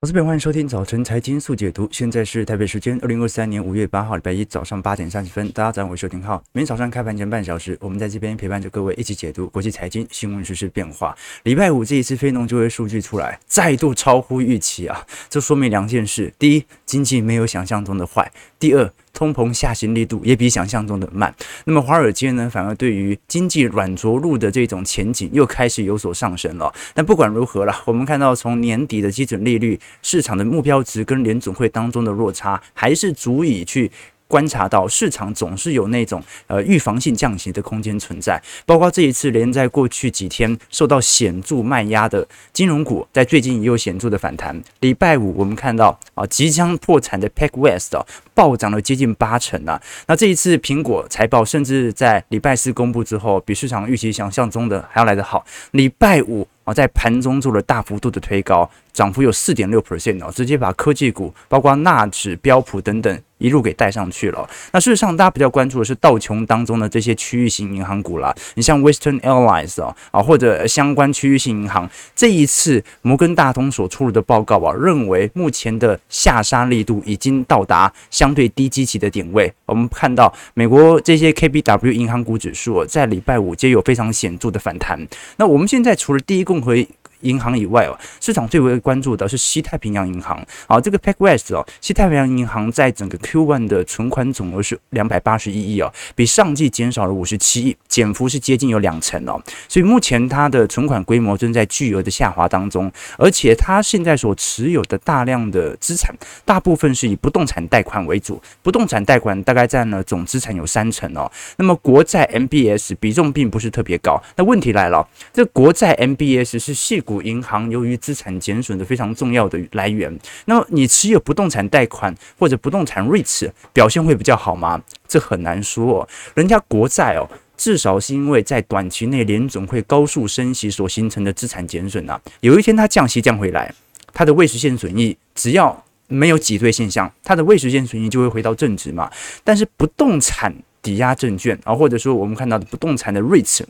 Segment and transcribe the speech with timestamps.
[0.00, 1.88] 我是边，欢迎收听早晨财经速解读。
[1.90, 5.50] 现在是台北时间二零二三年五月八号，礼拜一早上八点三十分。
[5.50, 6.40] 大家早上好，我是丁浩。
[6.52, 11.18] 每天早上开盘前半小时，我们在这边陪伴着各位一起解读国际财经新闻、时事变化。
[11.42, 15.04] 礼拜五这一次非农就业数据出来，再度超乎预期啊！
[15.28, 18.22] 这说明两件事：第一，经济没有想象中的坏；
[18.56, 21.34] 第二，通膨下行力度也比想象中的慢。
[21.64, 26.72] 那么华尔街呢，反而对于经济软着陆的这种前景又开始有所上升了。
[26.94, 33.90] 但不管如何了，我们看到从年底的基准利率市场的目标值跟联总会当中的落差，还是足以去。
[34.28, 44.62] 观察到市场总是有那种呃预防性降息的空间存在，包括这一次连在过去几天受到显著卖压的金融股，在最近也有显著的反弹。
[44.80, 49.80] 礼拜五我们看到啊，即将破产的 PacWest 啊，暴涨了接近八成啊。
[50.06, 55.44] 那这一次苹果财报甚至在礼拜四公布之后，比市场预期想象中的还要来得好。
[55.70, 63.18] 礼拜五啊，在盘中做了大幅度的推高，涨幅有四点六 percent 哦，直接把科技股包括纳指、标普等等。
[63.38, 64.50] 一路给带上去了。
[64.72, 68.34] 那事实上，大家比较关注的是道琼当中的这些区域性银行股啦。
[68.54, 79.52] 你像 Western Airlines 啊啊，或者相关区域性银行，这一次摩根大通所出炉的报告啊，认为目前的下杀力度已经到达相对低基期的点位。
[79.66, 84.98] 我们看到美国这些 KBW 银行股指数在礼拜五皆有非常显著的反弹。
[85.36, 86.88] 那我们现在除了第一共回
[87.20, 90.44] 银行以外哦，市场最为关注的是西太平洋银行。
[90.66, 99.42] 好，这个 PacWest 哦，西太平洋银行在整个 Q1 的存款总额是两百八十一亿哦，比上季减少了五十七亿，减幅是接近有两成哦。
[99.68, 111.28] 所以目前它的存款规模正在巨额的下滑当中，而且它现在所持有的大量的资产，大部分是以不动产贷款为主，不动产贷款大概占了总资产有三成哦。
[111.56, 114.22] 那么国债 MBS 比重并不是特别高。
[114.36, 117.02] 那问题来了，这国债 MBS 是细。
[117.08, 120.14] 股银行由于资产减损的非常重要的来源，
[120.44, 124.78] 那么你持有不动产贷款或者不动产 REITs 表现会比较好吗？
[125.08, 126.06] 这很难说。
[126.34, 133.74] 人家国债哦，至少是因为在短期内联总会高速升息所形成的资产减损啊，有一天它降息降回来，
[134.12, 139.10] 它的未实现损益只要没有挤兑现象，它的未实现损益就会回到正值嘛。
[139.42, 143.62] 但是不动产抵押证券啊，或者说我们看到的不动产的 REITs。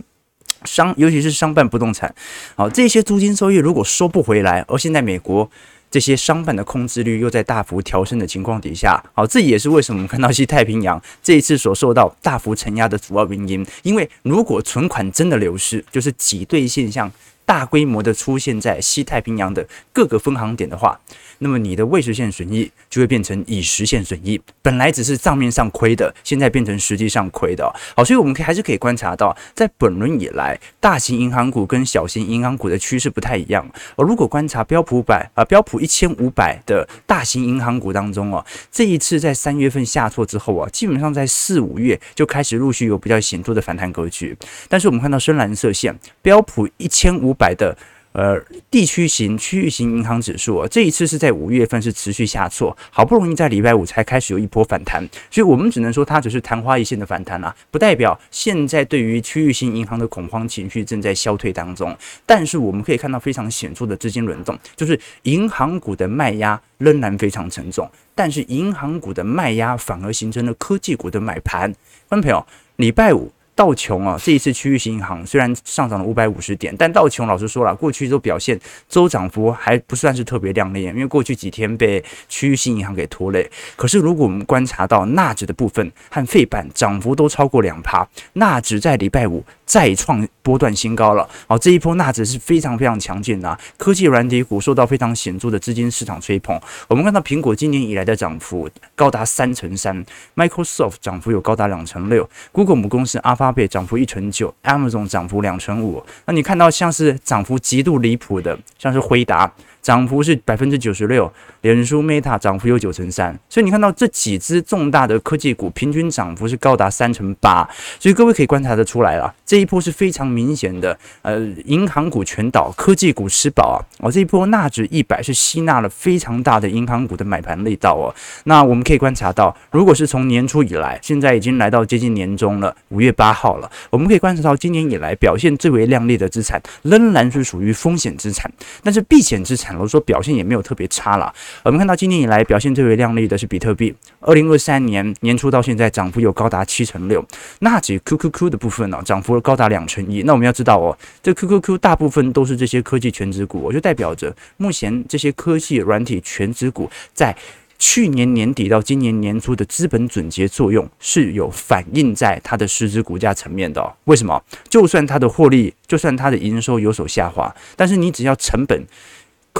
[0.65, 2.15] 商，尤其是商办不动产，
[2.57, 5.51] 好，这些租金收益如果收不回来，而现在美国
[5.91, 13.67] 这些商办的空置率又在大幅调升的情况底下，好，这也是为什么我们看到 西太平洋这一次所受到大幅承压的主要原因。
[13.83, 17.11] 因为如果存款真的流失，就是挤兑现象
[17.49, 21.01] 大规模的出现在西太平洋的各个分行点的话。
[21.41, 27.65] 那么你的未实现损益就会变成已实现损益，本来只是账面上亏的，现在变成实际上亏的。
[27.97, 33.65] 好，所以我们可以还是可以观察到，在本轮以来，大型银行股跟小型银行股的趋势不太一样。
[33.97, 44.37] 而如果观察标普百啊，标普一千五百的大型银行股当中哦，这一次在三月份下挫之后啊，基本上在四五月就开始陆续有比较显著的反弹格局。
[44.69, 47.77] 但是我们看到深蓝色线，标普一千五百的。
[48.13, 61.97] 呃，地区型、区域型银行指数，这一次是在五月份是持续下挫，好不容易在礼拜五才开始有一波反弹，所以我们只能说它只是昙花一现的反弹啊，不代表现在对于区域型银行的恐慌情绪正在消退当中。
[62.27, 71.73] 但是我们可以看到非常显著的资金轮动，就是银行股的卖压仍然非常沉重，但是银行股的卖压反而形成了科技股的买盘。
[72.09, 72.45] 观众朋友，
[72.77, 73.31] 礼拜五。
[73.59, 78.57] 道琼啊，这一次区域性银行虽然上涨了五百五十点，但道琼老师说了，过去都表现
[78.89, 83.51] 周涨幅还不算是特别亮丽，因为过去几天被区域性银行给拖累。
[83.75, 91.29] 可是如果我们观察到纳指的部分和费半涨幅都超过两趴，纳指在礼拜五再创波段新高了。
[91.47, 96.59] 好，这一波纳指是非常非常强劲的，科技软体股受到非常显著的资金市场吹捧。
[96.89, 100.03] 我们看到苹果今年以来的涨幅高达三成三
[100.35, 103.53] ，Microsoft 涨幅有高达两成六，Google 母公司阿发。
[103.59, 106.01] 贝涨幅一成九，Amazon 涨幅两成五。
[106.27, 109.53] 那你看到像是涨幅极度离谱的，像是辉达。
[109.89, 111.33] 涨幅是百分之九十六，
[111.63, 117.67] 脸书 Meta 涨幅有九成三，所以你看到这几只重大的科技股平均涨幅是高达三成八，
[117.99, 128.15] 所以各位可以观察得出来了，这一波是非常明显的，呃，银行股全倒，科技股吃饱啊，哦，这一波纳指一百是吸纳了非常大的银行股的买盘力道哦，
[128.45, 138.53] 那我们可以观察到，如果是从年初以来，现在已经来到接近年终了，五月八号了，我们可以观察到今年以来表现最为亮丽的资产，仍然是属于风险资产，
[138.83, 139.78] 但是避险资产。
[139.79, 141.33] 老实说表现也没有特别差了。
[141.63, 147.25] 我们看到今年以来表现最为亮丽的是比特币，二零二三年年初到现在涨幅有高达七成六。
[147.61, 150.23] 纳指 QQQ 的部分呢，涨幅高达两成一。
[150.23, 157.35] 那我们要知道哦，这 QQQ 大部分都是这些科技全值股，我就代表着目前这些科技软体全值股在。
[157.81, 163.95] 去年年底到今年年初的资本准结作用是有反映在它的市值股价层面的。
[164.07, 164.43] 为什么？
[164.69, 168.85] 就算它的获利，就算它的营收有所下滑，但是你只要成本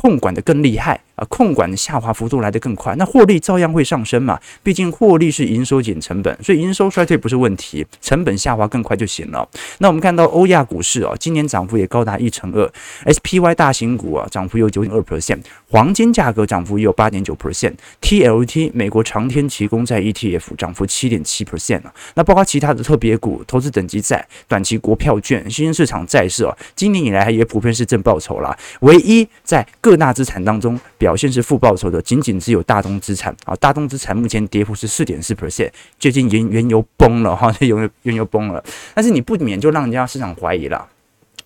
[0.01, 1.01] 控管的更厉害。
[1.19, 4.39] 啊，控管的下滑幅度来得更快，那获利照样会上升嘛？
[4.63, 9.47] 毕竟获利是营收减成本，所以营收衰退不是问题，成本下滑更快就行了。
[9.79, 12.71] 那我们看到欧亚股市啊，今年涨幅也高达一成二
[13.07, 21.83] ，SPY 大型股啊涨幅有九点二 percent，黄金价格涨幅也有八点九 percent，TLT 美国长天期公债 ETF 涨幅七点七 percent。
[22.15, 28.57] 那包括其他的特别股、投资等级债、短期国票券、新兴市场债市啊，今年以来也普遍是正报酬啦。
[28.81, 33.57] 唯一在各大资产当中表表现是负报酬的，仅仅只有大宗资产啊。
[33.57, 38.63] 大宗资产目前跌幅是四点四 percent，最近原原油崩了哈，原油原油崩了。
[38.95, 40.87] 但是你不免就让人家市场怀疑了。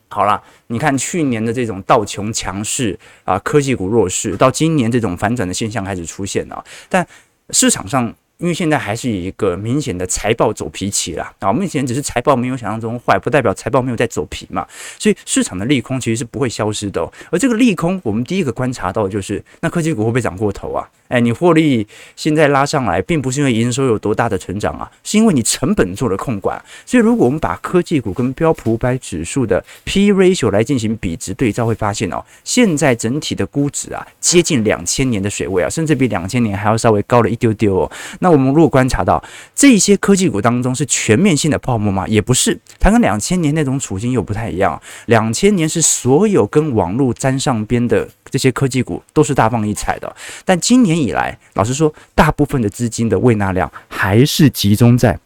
[0.09, 7.07] 好了，你看去年的这种道琼强势啊，科技股弱势，到今年这种反转的现象开始出现了，但
[7.51, 8.13] 市场上。
[8.43, 14.67] 因为现在还是一个明显的财报走皮期啦，啊，目前只是财报没有想象中坏，不代表财报没有在走皮嘛，
[14.99, 17.09] 所以市场的利空其实是不会消失的。
[17.31, 20.91] 而这个利空，我们第一个观察到的就是，那科技股会不会涨过头啊？
[21.13, 21.87] 哎，你获利
[22.17, 26.59] 现在拉上来，并不是因为营收有多大的成长啊，是因为你成本做了控管。
[26.87, 37.93] 所以如果我们把科技股跟标普五百指数的 P ratio 来进行比值对照，会发现哦，现在整体的估值啊，接近两千年的水位啊，甚至比两千年还要稍微高了一丢丢哦。
[38.21, 39.23] 那我们如果观察到
[39.55, 42.09] 这些科技股当中是全面性的泡沫吗？
[42.09, 44.81] 也不是，它跟两千年那种处境又不太一样。
[45.07, 55.17] 两千年是所有跟网络沾上边的这些科技股都是大放异彩的，但今年以来，老实说，大部分的资金的未纳量还是集中在。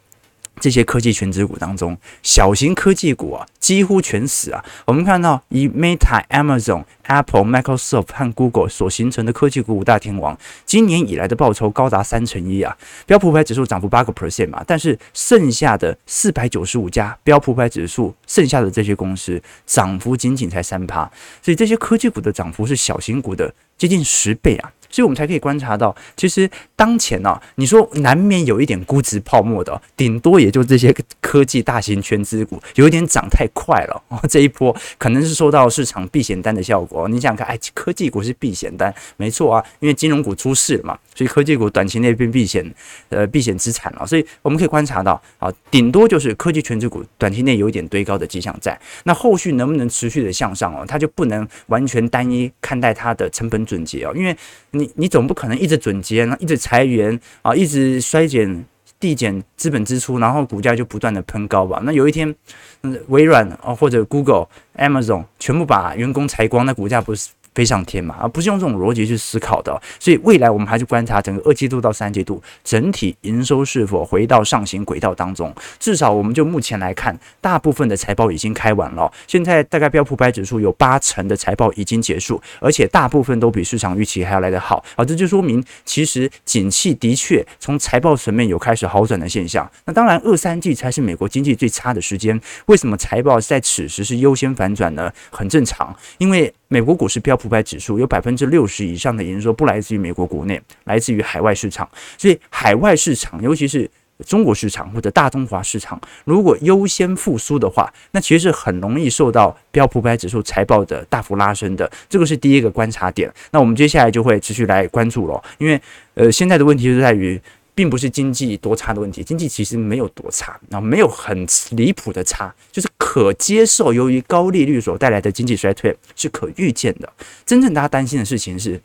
[0.60, 4.64] 这些科技全值股当中，小型科技股啊几乎全死啊。
[4.86, 12.76] 我们看到以 Meta、Amazon、Apple、Microsoft 和 Google 所形成的科技股五大天王，今年以来的报酬高达三成一啊。
[13.04, 21.10] 标普五百指数涨幅八个 percent 嘛，但是剩下的四百九十五家标普五百指数剩下的这些公司涨幅仅仅才三趴，
[21.42, 24.72] 所以这些科技股的涨幅是小型股的接近十倍啊。
[24.90, 34.02] 所以我们才可以观察到，其实当前呢、啊，你说难免有一点估值泡沫的，顶多也就这些科技大型全资股有一点涨太快了。
[34.28, 37.08] 这一波可能是受到市场避险单的效果。
[37.08, 42.64] 你想看，哎，科技股是避险单，没错啊，因为金融股出事了嘛，所以科技股短期内变避险，
[43.08, 44.06] 呃，避险资产了。
[44.06, 48.78] 所以我们可以观察到，啊，顶多就是科技全资股短期内有一点堆高的迹象在。
[49.04, 50.84] 那后续能不能持续的向上哦？
[50.86, 54.36] 它就不能完全单一看待它的成本准结哦，因为。
[54.78, 58.64] 你你总不可能一直准结，一直裁员啊，一直衰减
[59.00, 61.80] 递减资本支出，然后股价就不断的喷高吧？
[61.84, 62.34] 那有一天，
[62.82, 67.30] 嗯，微软啊或者 Google、Amazon 全部把员工裁光，那股价不是？
[67.56, 69.80] 飞上天嘛，而不是用这种逻辑去思考的。
[69.98, 75.52] 所以未来我们还是观察整个二季度到三季度整体营收是否回到上行轨道当中。
[75.80, 79.10] 至少我们就目前来看，大部分的财报已经开完了。
[79.26, 84.84] 现在大概标普百指数有八成的财报已经结束，而且大部分都比市场预期还要来得好。
[84.94, 89.66] 好，这就说明其实景气的确从财报层面有开始好转的现象。
[89.86, 92.38] 那当然，二三季才是美国经济最差的时间。
[92.66, 95.10] 为什么财报在此时是优先反转呢？
[95.30, 96.52] 很正常，因为。
[96.68, 101.88] 美国股市标普百指数有百分之六十以上的营收不来自于美国国内，来自于海外市场。
[102.18, 103.88] 所以海外市场，尤其是
[104.26, 111.90] 中国市场或者大中华市场，如果优先复苏的话，那其实是很容易受到标普百指数财报的大幅拉升的。
[112.08, 113.32] 这个是第一个观察点。
[113.52, 115.80] 那我们接下来就会持续来关注了，因为
[116.14, 117.40] 呃，现在的问题就在于。
[117.76, 123.92] 并不是经济多差的问题，经济其实没有多差，然后没有很离谱的差，就是可接受。
[123.92, 127.12] 由于高利率所带来的经济衰退是可预见的。
[127.44, 128.80] 真正大家担心的事情是，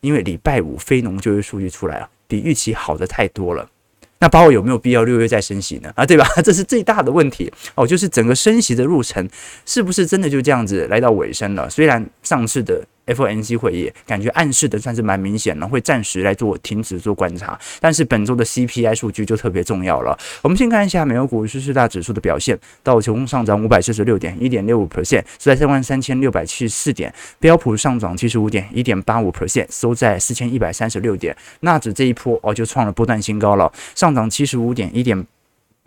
[0.00, 3.70] 因为礼拜五非农就业数据出来了，比预期好的太多了。
[4.18, 5.92] 那包括有没有必要六月再升息呢？
[5.94, 6.26] 啊，对吧？
[6.42, 9.28] 这是最大的问题哦，就是整个升息的路程
[9.64, 11.70] 是不是真的就这样子来到尾声了？
[11.70, 12.84] 虽然上次的。
[13.06, 17.58] FOMC 会议感觉暗示的算是蛮明显了，会暂时来做停止做观察。
[17.80, 20.18] 但是本周的 CPI 数据就特别重要了。
[20.42, 31.36] 我们先看一下美国股市四大指数的表现，道琼上涨五百四十六点，一点六五 percent，收在三万三千六百七十四点；标普上涨七十五点，一点八五 percent，收在四千一百三十六点。
[31.60, 35.26] 纳指这一波哦就创了波段新高了，上涨七十五点，一点。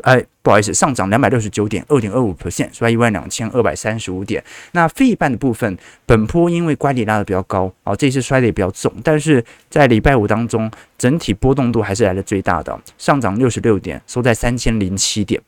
[0.03, 4.43] 哎，不好意思，上涨两百六十九点二点二五 percent，收在一万两千二百三十五点。
[4.73, 15.41] 那非一半的部分，本波因为乖离拉的比较高，啊，这次摔的也比较重，但是在礼拜五当中，整体波动度还是来的最大的，上涨六十六点，收在三千零七点。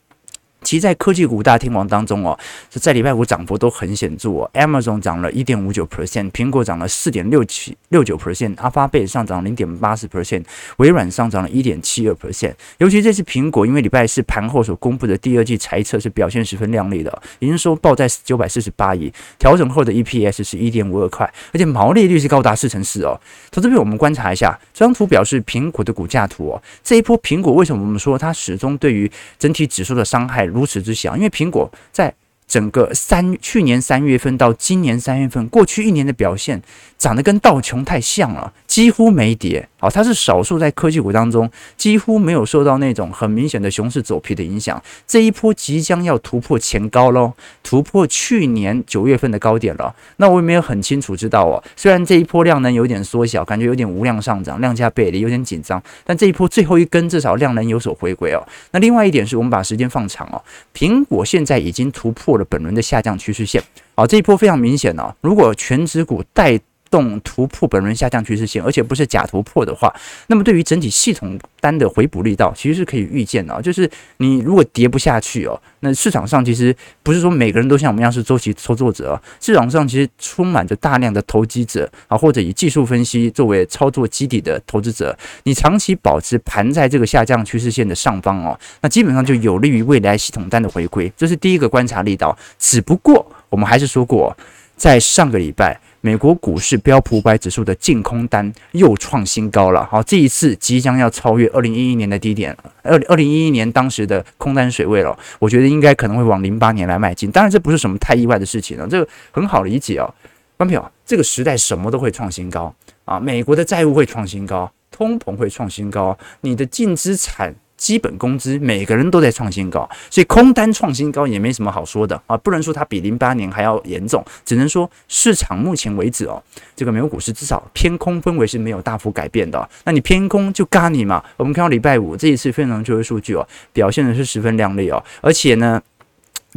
[0.67, 2.38] 其，在科技股大天王当中哦，
[2.69, 4.51] 是在礼拜五涨幅都很显著哦。
[4.53, 10.43] Amazon 涨了一点五九 percent，苹果涨了四点六七六九 percent，阿发贝上涨零点八四 percent，
[10.75, 12.53] 微软上涨了一点七二 percent。
[12.79, 19.09] 尤其这次苹果，因为礼拜四盘后所公布的第二季财测是表现十分亮丽的，营收报在九百四十八亿，
[19.39, 23.17] 调整后的 EPS 是一点五二块，而且毛利率是高达四成四哦。
[23.53, 26.62] 从这边我们观察一下，这张图表示苹果的股价图哦。
[26.83, 29.09] 这一波苹果为什么我们说它始终对于
[29.39, 32.11] 整体指数的伤害如此之小，因为苹果在
[32.47, 36.59] 整个三去年三月份到今年三月份，过去一年的表现
[36.97, 39.67] 长得跟道琼太像了，几乎没跌。
[39.79, 44.79] 好，它是少数在科技股当中几乎没有受到那种很明显的熊市走皮的影响。
[45.07, 49.96] 这一波即将要突破前高喽，突破去年九月份的高点了。
[50.17, 51.63] 那我也没有很清楚知道哦。
[51.75, 58.48] 虽然这一波量能有点缩小，感觉有点无量上涨，量价背离有点紧张，但这一波最后一根至少量能有所回归哦。
[58.74, 60.38] 那另外一点是我们把时间放长哦，
[60.75, 63.63] 苹果现在已经突破了本轮的下降趋势线。
[63.96, 65.12] 好，这一波非常明显哦。
[65.22, 69.94] 如果全指股带动突破本轮下降趋势线，而且不是假突破的话，
[70.27, 73.62] 那么对于整体系统单的回补力道，其实是可以预见的。
[73.62, 85.17] 就是你如果跌不下去哦，那市场上其实不是说每个人都像我们一样是周期操作者，市场上其实充满着大量的投机者啊，或者以技术分析作为操作基底的投资者。
[85.44, 91.12] 你长期保持盘在这个下降趋势线的上方哦，那基本上就有利于未来系统单的回归。
[91.17, 92.38] 这是第一个观察力道。
[92.60, 94.36] 只不过我们还是说过，
[94.75, 95.79] 在上个礼拜。
[96.01, 105.17] 美国股市标普五百指数的净空单又创新高了，好，这一次即将要超越二零一一年的低点，二二零一一年当时的空单水位了。
[105.39, 110.13] 我觉得应该可能会往零八年来迈进，当然这不是什么太意外的事情了，这个很好理解哦。
[110.55, 112.73] 关票，这个时代什么都会创新高
[113.05, 117.55] 啊，美国的债务会创新高，通膨会创新高，你的净资产。
[117.77, 126.41] 基本工资每个人都在创新高，所以空单创新高也没什么好说的啊，不能说它比零八年还要严重，只能说市场目前为止哦，
[126.75, 129.69] 这个美国股市至少偏空氛围是没有大幅改变的。
[129.86, 131.24] 那你偏空就嘎你嘛。
[131.38, 135.81] 我们看到礼拜五这一次非农就业数据哦，表现的是十分靓丽哦，而且呢。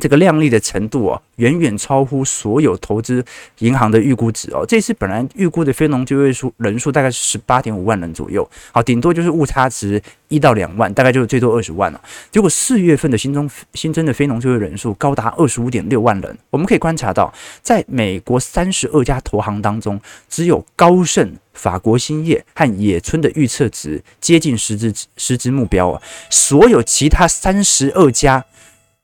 [0.00, 3.24] 这个靓丽的程度哦，远远超乎所有投资
[3.58, 4.64] 银行的预估值哦。
[4.66, 12.00] 这次本来预估的非农就业数人数大概是十八点五万人左右，好，顶多就是误差值一到两万，大概就是最多二十万了。
[12.32, 16.38] 结果四月份的新增新增的非农就业人数高达二十五点六万人。
[16.48, 28.44] 我们可以观察到，在美国三十二家投行当中，只有高盛、法国兴业和野村的预测值接近实质实质目标啊，所有其他三十二家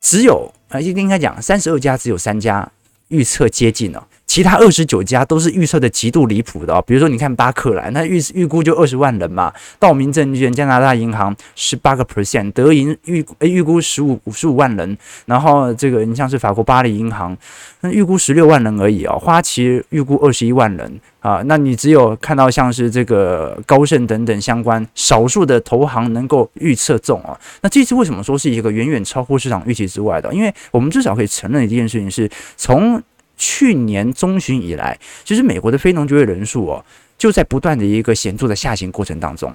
[0.00, 0.52] 只有。
[0.68, 2.70] 啊，应该讲，三十二家只有三家
[3.08, 6.80] 预测接近了，其他二十九家都是预测的极度离谱的。
[6.83, 17.37] 比如说，你看巴克莱，那预预估就二十万人嘛；道明证券、加拿大银行十八个 percent，德银预预估十五五十五万人，然后这个你像是法国巴黎银行，
[17.80, 19.18] 那预估十六万人而已哦。
[19.18, 21.00] 花旗预估二十一万人。
[21.21, 27.37] 啊，那你只有看到像是这个高盛等等相关少数的投行能够预测中啊。
[27.62, 30.33] 那这次为什么说是一个远远超乎市场预期之外的？
[30.33, 33.02] 因为我们至少可以承认一件事情是，从
[33.36, 36.84] 去年中旬以来，其实美国的非农就业人数哦，
[37.18, 39.52] 就在不断的一个显著的下行过程当中。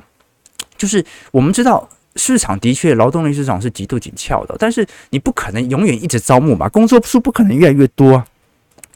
[0.78, 8.24] 就是我们知道市场的确劳动力市场是极度紧俏的，但是你不可能永远一直招募嘛，工作数不可能越来越多。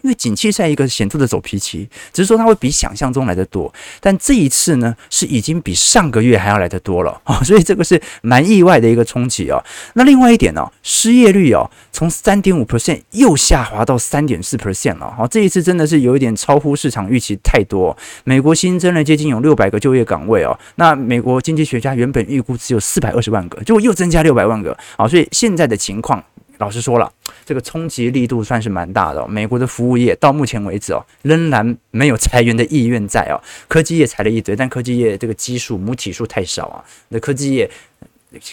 [0.06, 9.60] 因为景气在一个显著的走皮期，只是说它会比想象中来得多，但这一次呢，是已经比上个月还要来得多了啊， 所以这个是蛮意外的一个冲击哦。
[9.96, 17.98] 那另外一点呢，失业率哦，从三点五 percent 又下滑到三点四 percent 了，好，这一次真的是有一点超乎市场预期太多。
[18.26, 26.24] 美国新增了接近有六百个就业岗位哦，那美国经济学家原本预估只有四百二十万个，结果又增加六百万个，好，所以现在的情况。
[26.58, 27.12] 老实说了，
[27.46, 29.28] 这个冲击力度算是蛮大的。
[29.28, 33.36] 美国的服务业到目前为止哦，仍然没有裁员的意愿在哦。
[33.68, 36.84] 科技业裁了一堆，但科技业这个基数母体数太少啊。
[37.10, 37.70] 那科技业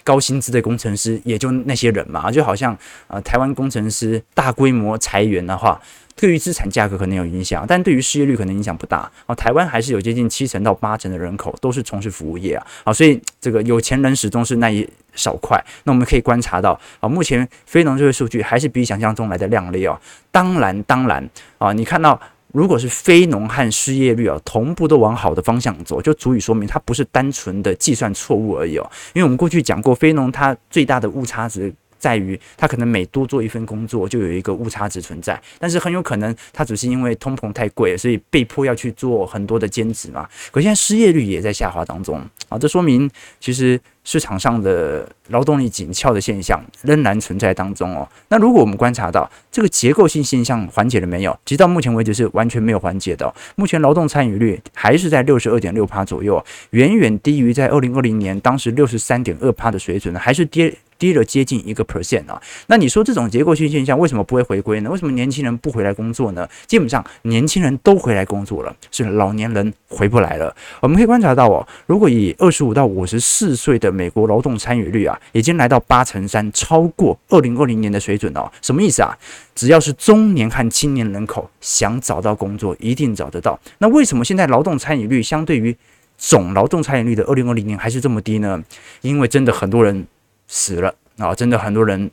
[0.05, 2.77] 高薪资的工程师也就那些人嘛，就好像
[3.09, 5.81] 呃台湾工程师大规模裁员的话。
[6.15, 9.11] 对于资产价格可能有影响，但对于失业率可能影响不大。
[9.25, 15.59] 哦，台湾还是有接近七成到八成的人口都是从事服务业啊，啊，所以这个有钱人始终是那一小块。
[15.85, 19.99] 那我们可以观察到，啊，目前非农就业数据还是比想象中来的亮丽哦。
[20.31, 22.21] 当然，当然，啊，你看到
[22.53, 28.91] 如果是非农和失业率啊同步都往好的方向走，就足以说明它不是单纯的计算错误而已哦。
[29.15, 31.75] 因为我们过去讲过，非农它最大的误差值。
[32.03, 40.29] 在于他可能每多做一份工作，就有一个误差值存在，但是很有可能他只是因为通膨太贵，所以被迫要去做很多的兼职嘛。
[40.51, 48.09] 可现在失业率也在下滑当中啊，这说明其实市场上的劳动力紧俏的现象仍然存在当中哦。
[48.27, 51.39] 那如果我们观察到这个结构性现象缓解了没有？
[51.47, 53.33] 其实到目前为止是完全没有缓解的。
[53.55, 60.75] 目前劳动参与率还是在六十二点六趴左右，远远低于在二零二零年当时六十三点二趴的水准，还是跌。
[61.03, 64.89] 低了接近一个 percent 啊，那你说这种结构性现象为什么不会回归呢？
[64.89, 66.49] 为什么年轻人不回来工作呢？
[66.69, 70.55] 基本上年轻人都回来工作了，是老年人回不来了。
[70.79, 78.49] 我们可以观察到哦，如果以二十五到五十四岁的美国劳动参与率啊，已经来到八成三，超过二零二零年的水准哦。
[78.63, 79.19] 什么意思啊？
[79.57, 83.59] 只要是中年和青年人口想找到工作，一定找得到。
[83.79, 85.77] 那为什么现在劳动参与率相对于
[86.17, 88.63] 总劳动参与率的二零二零年还是这么低呢？
[89.01, 90.07] 因为真的很多人。
[90.47, 91.35] 死了啊！
[91.35, 92.11] 真的很多人。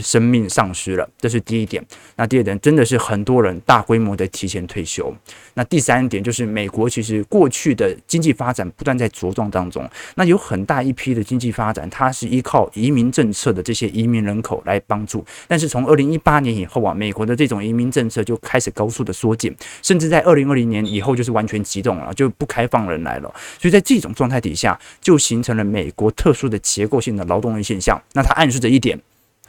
[0.00, 1.84] 生命丧失了，这是第一点。
[2.16, 5.14] 那第二点，真的是很多人大规模的提前退休。
[5.54, 9.88] 那第三点就是，美国其实过去的经济发展不断在茁壮当中。
[10.14, 15.24] 那有很大一批的经济发展，它是依靠移民政策的这些移民人口来帮助。
[15.48, 23.32] 但是从二零一八年以后啊，美国的这种移民政策就开始高速的缩减，甚至在二零二零年以后就是完全启动了，就不开放人来了。
[23.58, 28.00] 所以在这种状态底下，就形成了美国特殊的结构性的劳动力现象。
[28.12, 28.98] 那它暗示着一点。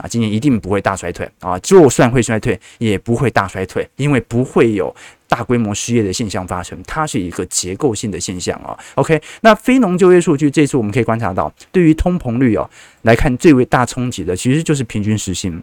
[0.01, 1.57] 啊，今年一定不会大衰退啊！
[1.59, 4.93] 就算会衰退，也不会大衰退，因为不会有
[5.27, 8.77] 大规模失业的现象发生，它是一个结构性的现象啊。
[8.95, 12.67] OK，那非农就业数据这次我们可以观察到，对于通膨率哦
[13.03, 15.61] 来看，最为大冲击的其实就是平均时薪。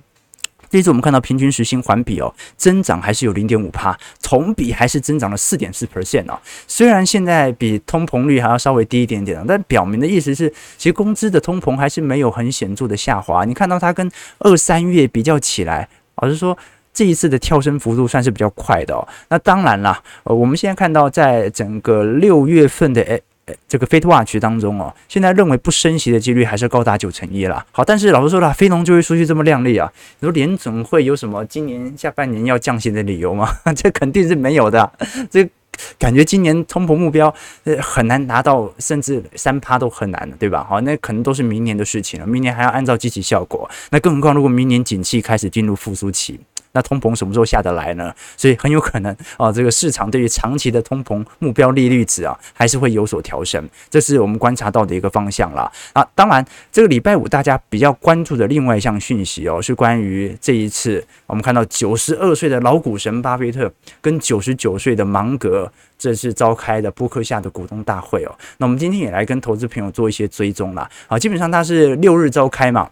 [0.71, 6.39] 这次我们看到平均时薪环比哦增长还是有零点五趴，同比还是增长了四点四 percent 哦。
[6.67, 13.45] 虽然现在比通膨率还要稍微低一点点，但表明的意思是，其实工资的通膨还是没有很显著的下滑。
[13.45, 16.57] 你看到它跟二三月比较起来，老实说
[16.93, 19.07] 这一次的跳升幅度算是比较快的哦。
[19.29, 23.23] 那当然啦，呃，我们现在看到在整个六月份的诶。
[23.69, 27.65] 这个 FedWatch 当中哦，现在认为不升息的几率还是高达九成一了。
[27.73, 33.49] 好，但是老实说了，非农就业数据这么亮丽啊，你说联总会有什么今年下半年要降息的理由吗？
[33.77, 34.91] 这肯定是没有的。
[35.31, 35.49] 这
[35.97, 37.33] 感觉今年通膨目标
[37.65, 40.67] 呃很难达到，甚至三趴都很难的，对吧？
[40.69, 42.27] 好，那可能都是明年的事情了。
[42.27, 46.41] 明年还要按照积极效果，那更何况如果明年景气开始进入复苏期。
[46.79, 48.15] 那通膨什么时候下得来呢？
[48.37, 55.69] 所以很有可能啊，这个市场对于长期的通膨目标利率值啊，还是会有所调升，这是我们观察到的一个方向啦。
[55.93, 63.69] 啊，当然，这个礼拜五大家比较关注的另外一项讯息哦，是关于这一次我们看到九十二岁的老股神巴菲特
[64.01, 68.33] 跟九十九岁的芒格这次召开的波克夏的股东大会哦。
[68.59, 70.89] 那我们今天也来跟投资朋友做一些追踪啦。
[71.09, 72.89] 啊，基本上它是六日召开嘛。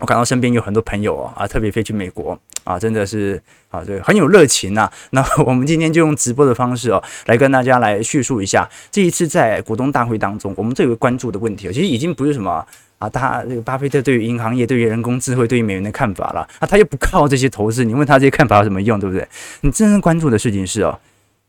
[0.00, 4.90] 我感到身边有很多朋友啊，特别飞去美国啊，真的是啊，这个很有热情呐。
[5.10, 12.66] 那我们今天就用直播的方式哦，来跟大家来叙述一下这一次在股东大会当中，我们最为关注的问题，其实已经不是什么
[12.98, 19.28] 啊，他这个巴菲特对于银行业、对于人工智慧、对于美元的看法了啊，他又不靠这些投资，你问他这些看法有什么用，对不对？
[19.60, 20.98] 你真正关注的事情是哦，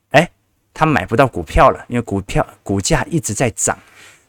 [0.09, 0.29] 哎，
[0.73, 3.77] 他买不到股票了，因为股票股价一直在涨。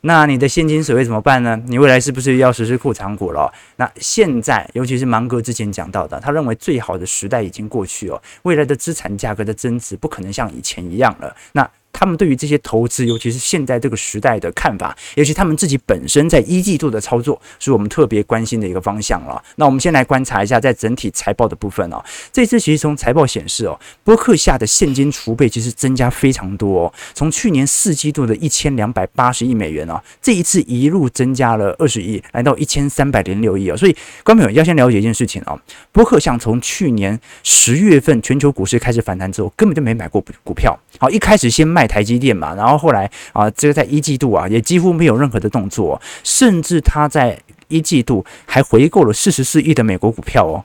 [0.04, 1.60] 那你的现金水位怎么办呢？
[1.66, 3.52] 你未来是不是要实施库藏股了？
[3.76, 11.34] 那现在，尤其是芒格之前讲到的，他认为最好的时代已经过去哦，未来的资产价格的增值不可能像以前一样了。
[11.52, 19.40] 那他们对于这些投资，尤其是现在这个时代的看法，尤其他们自己本身在一季度的操作，是我们特别关心的一个方向了。
[19.56, 22.02] 那我们先来观察一下，在整体财报的部分哦，
[22.32, 33.76] 这次其实从财报显示哦，波克下的现金储备其实增加非常多哦，从去年四季度的一千两百八十亿美元哦，这一次一路增加了二十亿，来到一千三百零六亿哦。
[33.76, 33.92] 所以，
[34.24, 35.60] 观众朋友要先了解一件事情哦，
[35.92, 41.81] 波克像从去年十月份全球股市开始反弹之后，根本就没买过股票，好，一开始先卖。
[41.86, 50.64] 台积电嘛，然后后来啊，这个在一季度啊，也几乎没有任何的动作，甚至他在一季度还回购了四十四亿的美国股票哦。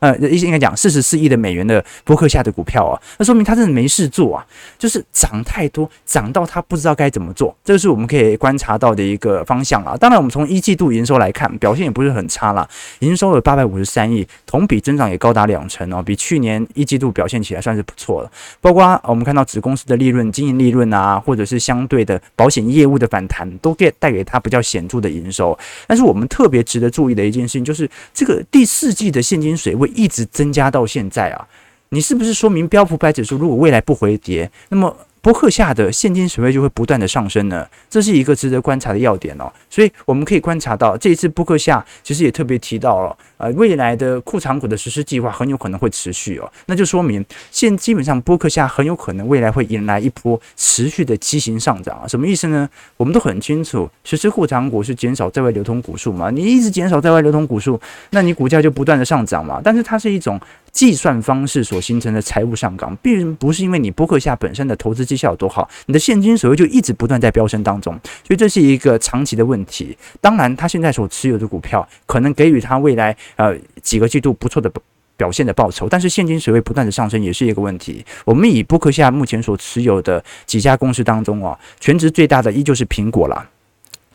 [0.00, 4.46] 呃，应该讲四十四亿的美元的波克夏的股票啊，那说明他真的没事做啊，
[4.78, 9.96] 就是涨太多，涨到他不知道该怎么做，这是我们可以观察到的一个方向啊。
[9.96, 12.68] 当然，我们从一季度营收来看，表现也不是很差了，
[13.00, 18.30] 营收有八百五十三亿，同比增长也高达两成哦，比去年一季度表现起来算是不错了。
[18.60, 25.58] 包括我们看到子公司的利润、经营利润啊，或者是相对的保险业务的反弹，都给带给他比较显著的营收。
[25.86, 31.48] 但是我们特别值得注意的一件事情，就是这个第四季的现金水会一直增加到现在啊，
[31.90, 34.96] 你是不是说明标普百指数如果未来不回跌，那么？
[35.20, 39.52] 波克下的现金水位就会不断的上升呢，这是一个值得观察的要点哦。
[39.68, 46.50] 所以我们可以观察到，这一次波克下其实也特别提到了，呃，未来的库藏股的实施计划很有可能会持续哦。
[46.66, 52.06] 那就说明现基本上波克下很有可能未来会迎来一波持续的畸形上涨啊。
[52.06, 52.68] 什么意思呢？
[52.96, 59.60] 我们都很清楚，实施库藏股是减少在外流通股数嘛，你一直减少在外流通股数，那你股价就不断的上涨嘛。
[59.62, 60.40] 但是它是一种。
[60.72, 67.92] 计算方式所形成的财务上岗，并不是因为你波克夏本身的投资绩效有多好，你的现金水位就一直不断在飙升当中，
[68.26, 69.96] 所以这是一个长期的问题。
[70.20, 74.70] 当然，他现在所持有的股票可能给予他未来呃几个季度不错的
[75.16, 78.04] 表现的报酬，但是现金水位不断的上升也是一个问题。
[78.24, 83.48] 我们以波克夏目前所持有的几家公司当中啊，全值最大的依旧是苹果啦。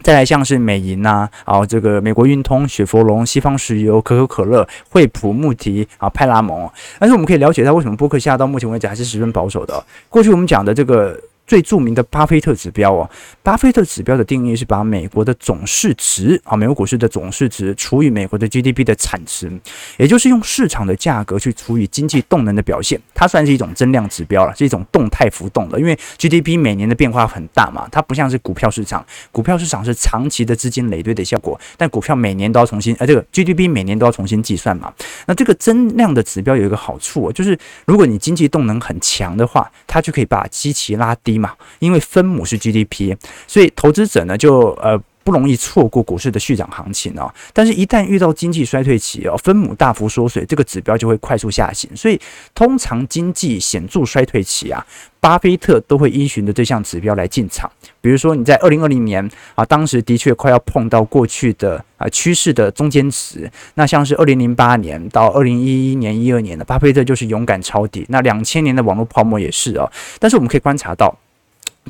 [0.03, 9.83] 再来像是美银呐，然后，这个美国运通、雪佛龙、西方石油、可口可乐、惠普、穆迪啊、派拉蒙，但是我们可以了解到，为什么波克夏到目前为止还是十分保守的。
[10.09, 11.19] 过去我们讲的这个。
[11.45, 13.09] 最著名的巴菲特指标哦，
[13.41, 19.51] 巴菲特指标的定义是把美国的总市值啊，美国股市的总市值除以美国的 GDP 的产值，
[19.97, 25.77] 也就是用市场的价格去除以经济动能的表现，它算是一种增量指标了，是一种动态浮动的。
[25.77, 34.93] 因为 GDP 每年的变化很大嘛，它不像是股票市场，股票市场是长期的资金累堆的效果，但股票每年都要重新，呃，这个 GDP 每年都要重新计算嘛。
[35.27, 41.32] 那这个增量的指标有一个好处，就是如果你经济动能很强的话，它就可以把基期拉低。
[41.37, 43.15] 嘛，因为分母是 GDP，
[43.47, 47.33] 所以投资者呢就呃不容易错过股市的续涨行情哦。
[47.53, 51.89] 但是，一旦遇到经济衰退期哦，分母大幅缩水，这个指标就会快速下行。
[51.95, 52.19] 所以，
[52.53, 54.85] 通常经济显著衰退期啊，
[55.21, 57.71] 巴菲特都会依循着这项指标来进场。
[58.01, 63.49] 比如说，你在二零二零年啊，当时的确快要碰到过去的啊趋势的中间值。
[63.75, 68.05] 那像是二零零八年到二零一一年、一二年的巴菲特就是勇敢抄底。
[68.09, 69.89] 那两千年的网络泡沫也是哦。
[70.19, 71.17] 但是我们可以观察到。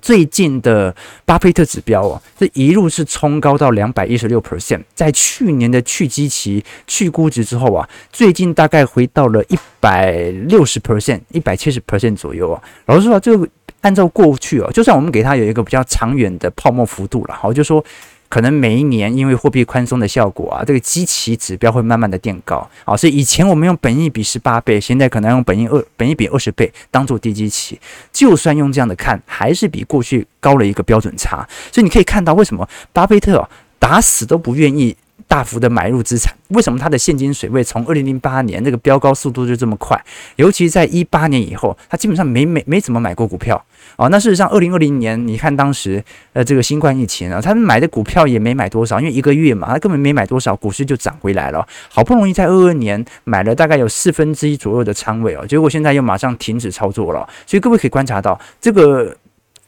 [0.02, 0.94] 最近的
[1.26, 10.14] 巴菲特指标哦，这一路是冲高到两百一十六 percent，在去年的去基期、去估值之后啊，最近大概回到了一百
[10.48, 12.62] 六十 percent、一百七十 percent 左右啊。
[12.88, 13.48] 老实说啊，就
[13.82, 17.84] 按照过去哦，就算我们给它有一个比较长远的泡沫幅度了，好，就说。
[18.34, 27.80] 可能每一年因为货币宽松的效果啊，这个基期指标会慢慢的垫高啊，所以以前我们用本益比十八倍，现在可能用本益二本益比二十倍当做低基期，
[28.12, 31.48] 就算用这样的看，还是比过去高了一个标准差。
[31.72, 34.98] 所以你可以看到为什么巴菲特打死都不愿意
[35.34, 40.00] 大幅的买入资产，为什么他的现金水位从二零零八年这个飙高速度就这么快，
[40.36, 43.60] 尤其在一八年以后，他基本上没没没怎么买过股票。
[43.96, 51.67] 哦，那事实上，二零二零年，你看当时，呃，这个新冠疫情啊，他们买的股票也没买多少，因为一个月嘛，他根本没买多少，股市就涨回来了。
[51.89, 57.28] 好不容易在二二年买了大概有四分之一左右的仓位哦，结果现在又马上停止操作了。
[57.48, 59.17] 所以各位可以观察到，这个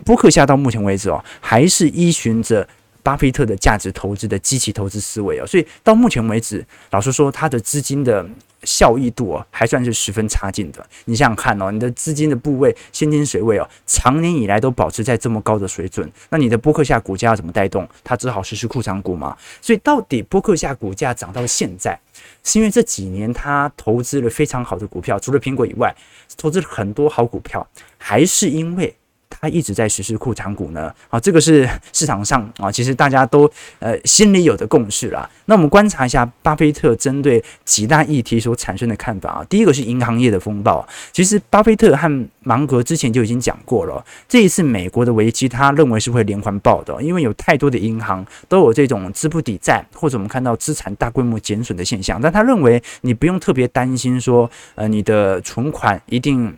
[0.04, 2.68] 波克夏到目前为止哦，还是依循着
[3.06, 8.28] 巴菲特的价值投资的机器投资思维哦，所以到目前为止，老实说，他的资金的。
[8.64, 10.84] 效益度啊，还算是十分差劲的。
[11.06, 17.88] 你想想看哦，你的资金的部位、现金水位哦，长年以来都保持在这么高的水准，那你的波克夏股价要怎么带动？
[18.04, 19.38] 它只好实施库藏股嘛。
[19.62, 22.00] 所以，到底波克夏股价涨到现在，
[22.44, 25.96] 是因为这几年他投资了非常好的股票，除了苹果以外，
[26.36, 27.68] 投资了很多好股票，
[28.00, 28.96] 还是因为？
[29.42, 35.30] 他一直在实施库藏股呢，啊，这个是市场上啊，其实大家都呃心里有的共识啦。
[35.46, 39.46] 那我们观察一下巴菲特针对几大议题所产生的看法啊。
[39.50, 56.56] 第一个是银行业的风暴，其实巴菲特和芒格之前就已经讲过了，这一次美国的危机，他认为是会连环爆的，因为有太多的银行都有这种资不抵债或者我们看到资产大规模减损的现象，但他认为你不用特别担心说，呃，你的存款一定。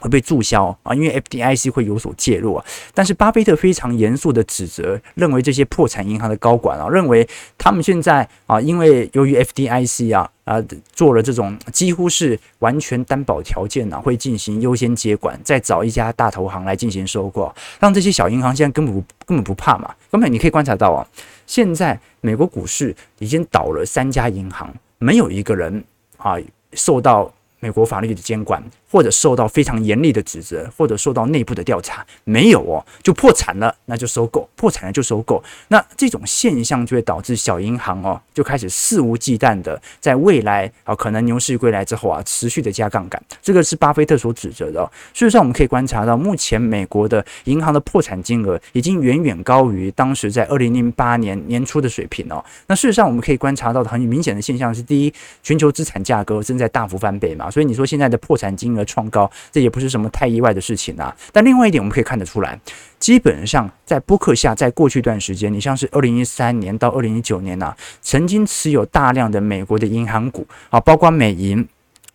[0.00, 2.64] 会被注销啊，因为 FDIC 会有所介入啊。
[2.94, 19.94] 但是巴菲特非常严肃的指责，认为这些破产银行的高管啊，认为他们现在啊，因为由于 FDIC 啊啊做了这种几乎是完全担保条件啊，会进行优先接管，再找一家大投行来进行收购，让这些小银行现在根本根本不怕嘛。
[20.10, 21.06] 根本你可以观察到啊，
[21.46, 25.82] 现在美国股市已经倒了三家银行，没有一个人
[26.18, 26.36] 啊
[26.72, 27.32] 受到。
[27.58, 28.62] 美国法律的监管，
[28.96, 35.44] 或者受到非常严厉的指责，或者受到内部的调查，没有哦，就破产了，那就收购，破产了就收购。
[35.68, 43.22] 那这种现象就会导致小银行哦，就开始肆无忌惮的在未来啊，可能牛市归来之后啊，持续的加杠杆。
[43.42, 44.90] 这个是巴菲特所指责的。
[45.12, 52.42] 事实上，我们可以观察到，目前美国的银行的破产金额已经远远高于当时在二零零八年年初的水平哦。
[52.66, 57.50] 那事实上，我们可以观察到的很明显的现象是：第一，全球资产价格正在大幅翻倍嘛。
[57.50, 61.14] 所以你说现在的破产金额创高，这也不是什么太意外的事情啊。
[61.32, 62.58] 但另外一点，我们可以看得出来，
[62.98, 71.66] 基本上在波克下在过去一段时间，你像是二零一三年到二零一九年呐，曾经持有大量的美国的银行股啊，包括美银、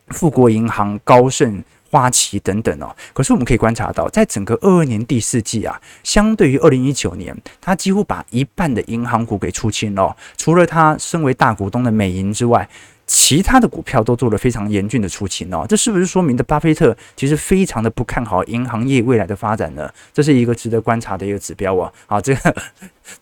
[0.07, 1.63] 富国银行、高盛。
[1.93, 10.15] 花旗等等哦，可是我们可以观察到，在整个二二年第四季啊，相对于二零一九年，它几乎把一半的银行股给出清了。
[10.37, 12.65] 除了它身为大股东的美银之外，
[13.13, 15.65] 其他的股票都做了非常严峻的出勤哦。
[15.67, 19.93] 这是不是说明的巴菲特其实非常的不看好银行业未来的发展呢？
[20.13, 21.91] 这是一个值得观察的一个指标啊。
[22.07, 22.55] 好，这个。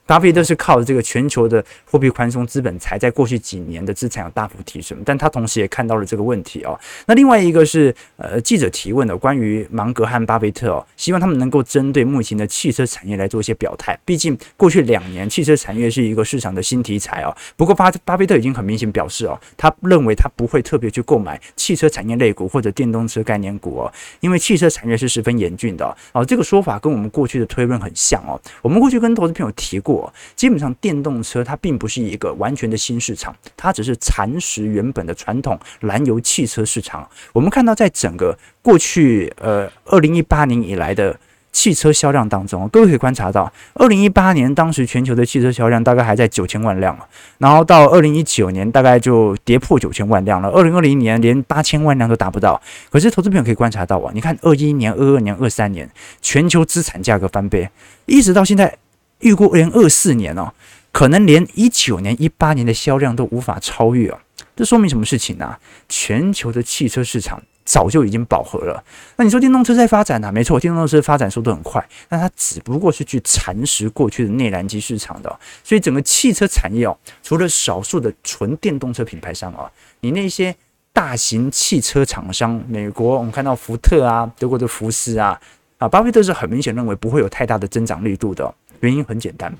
[0.05, 6.79] 巴菲特是靠这个全球的货币宽松资本才，在过去几年的资产有大幅提升，但他同时也看到了这个问题哦。
[7.07, 13.97] 那另外一个是呃记者提问的关于芒格和巴菲特哦，希望他们能够针对目前的汽车产业来做一些表态。
[14.05, 17.35] 毕竟过去两年汽车产业是一个市场的新题材哦。
[17.55, 26.23] 不过巴巴菲特已经很明显表示哦，他认为他不会特别去购买汽车产业类股或者电动车概念股哦，因为汽车产业是十分严峻的哦。
[26.23, 28.39] 这个说法跟我们过去的推论很像哦。
[28.61, 29.78] 我们过去跟投资朋友提。
[29.81, 37.07] 过，基本上电动车它并不是一个完全的新市场，它只是蚕食原本的传统燃油汽车市场。
[37.33, 41.19] 我们看到，在整个过去呃二零一八年以来的
[41.51, 46.97] 汽车销量当中，各位可以观察到，二零一八年当时全球的汽车销量大概还在九千万辆，
[47.39, 52.61] 然后到二零一九年大概就跌破九千万辆了，二零二零年连八千万辆都达不到。
[52.91, 55.89] 可是投资朋友可以观察到啊，你看二一年、二二年、二三年
[56.21, 57.67] 全球资产价格翻倍，
[58.05, 58.77] 一直到现在。
[59.19, 60.53] 预估二零二四年哦，
[60.91, 64.17] 可能连一九年、一八年的销量都无法超越哦。
[64.55, 65.55] 这说明什么事情呢、
[65.87, 68.83] 全球的汽车市场早就已经饱和了。
[69.15, 70.31] 那你说电动车在发展呢、啊？
[70.31, 75.39] 没错，电动车发展速度很快，但它只不过是去蚕食过去的内燃机市场的。
[75.63, 80.53] 所以整个汽车产业哦，除了少数的纯电动车品牌商啊，你那些
[80.91, 85.39] 大型汽车厂商，美国我们看到福特啊，德国的福斯啊，
[85.77, 88.53] 啊，巴菲特是很明显认为不会有太大的增长力度的。
[88.81, 89.53] 原因很简单，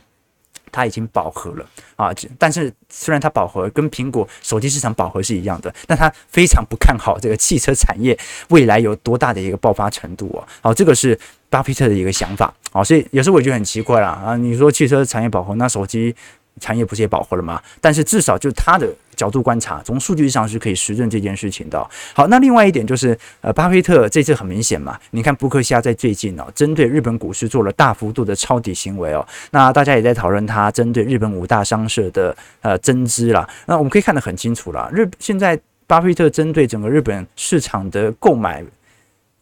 [0.71, 2.11] 它已经饱和了啊！
[2.37, 8.17] 但是虽然它饱和，跟苹果手机市场饱和是一样的，但它非常不看好这个汽车产业
[8.49, 10.47] 未来有多大的一个爆发程度哦。
[10.61, 11.17] 好，这个是
[11.49, 12.53] 巴菲特的一个想法。
[12.71, 14.37] 好，所以有时候我觉得很奇怪啦啊！
[14.37, 16.15] 你说汽车产业饱和，那手机？
[16.59, 17.61] 产业不是也饱和了吗？
[17.79, 18.85] 但是至少就他的
[19.19, 21.77] 角度观察，从数据上是可以实证这件事情的。
[22.13, 29.27] 好，那另外一点就是，呃，巴菲特这次很明显嘛，你看布克夏在最近哦，针对日本股市做了大幅度的抄底行为哦。
[29.51, 33.45] 那大家也在讨论他针对日本五大商社的呃增资啦。
[33.65, 38.63] 那我们可以看得很清楚了，日现在巴菲特针对整个日本市场的购买。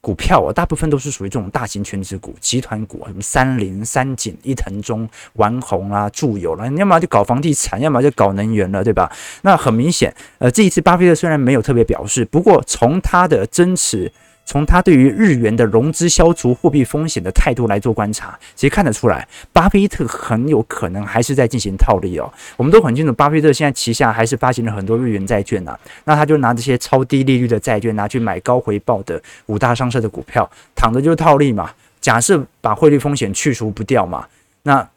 [0.01, 9.11] 股票啊，大部分都是属于这种大型全职股、集团股，什么三菱、三井、伊藤忠、丸红啊、住友了，你要么就搞房地产，要么就搞能源了，对吧？
[9.41, 14.11] 那很明显，呃，这一次巴菲特虽然没有特别表示，不过从他的增持。
[14.47, 22.33] 从他对于日元的融资消除货币风险的态度来做观察，其实看得出来，巴菲特很有可能还是在进行套利哦。
[22.55, 31.69] 我们都很清楚，巴菲特现在旗下还是发行了很多日元债券呐、啊，那他就拿这些超低利率的债券拿去买高回报的五大商社的股票，躺着就是套利嘛。
[31.99, 34.25] 假设把汇率风险去除不掉嘛，
[34.63, 34.89] 那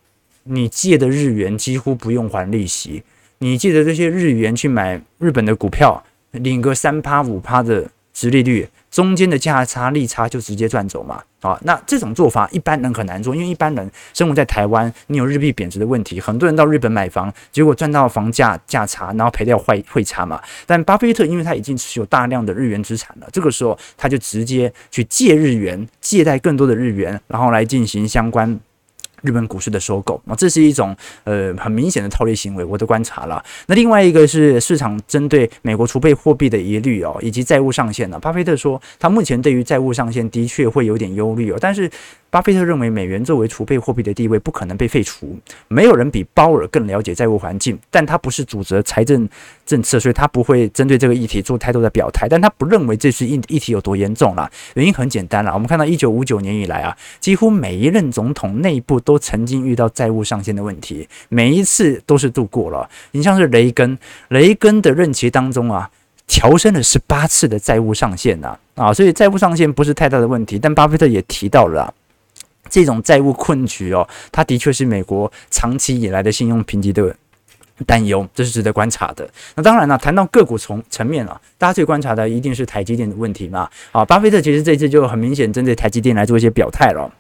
[0.45, 3.03] 你借的日元几乎不用还利息，
[3.39, 8.69] 你借的这些日元去买日本的股票，领个三趴五趴的殖利率。
[8.90, 20.42] 中间的价差利差就直接赚走嘛，啊，那这种做法一般人很难做，因为一般人生活在台湾，你有日币贬值的问题，很多人到日本买房，结果赚到房价价差，然后赔掉汇汇差嘛。
[20.66, 28.59] 但巴菲特因为他已经持有大量的日元资产了，这个时候他就直接去借日元，借贷更多的日元，然后来进行相关。
[29.23, 33.43] 日本股市的收购啊，这是一种呃很明显的套利行为，我都观察了。
[33.67, 38.19] 那另外一个是市场针对美国储备货币的疑虑哦，以及债务上限呢。
[38.19, 41.91] 巴菲特说，他目前对于债务上限的确会有点忧虑哦，但是。
[42.31, 45.37] 巴菲特认为，美元作为储备货币的地位不可能被废除。
[45.66, 49.29] 没有人比鲍尔更了解债务环境，但他不是主责财政
[49.66, 52.29] 政策，所以他不会针对这个议题做太多的表态。
[52.29, 54.49] 但他不认为这次议议题有多严重了。
[54.75, 62.88] 原因很简单了，我们看到一九五九年以来啊，几乎每一任总统内部都曾经遇到债务上限的问题，每一次都是度过了。
[63.11, 65.90] 你像是雷根，雷根的任期当中啊，
[66.29, 70.61] 调升了十八次的债务上限呐啊，所以债务上限不是太大的问题。
[70.61, 71.93] 但巴菲特也提到了。
[72.71, 77.15] 这种债务困局哦，它的确是美国长期以来的信用评级的
[77.87, 79.29] 担忧，这是值得观察的。
[79.55, 83.69] 那当然了，谈到个股从层面啊，大家最观察的一定是台积电的问题嘛。
[83.91, 87.11] 啊，巴菲特其实这次就很明显针对台积电来做一些表态了。